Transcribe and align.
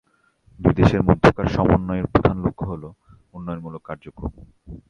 দুই 0.59 0.73
দেশের 0.73 1.01
মধ্যকার 1.03 1.47
সমন্বয়ের 1.47 2.07
প্রধান 2.07 2.37
লক্ষ্য 2.45 2.65
হল, 2.65 2.83
উন্নয়নমূলক 3.33 3.81
কার্যক্রম। 3.81 4.31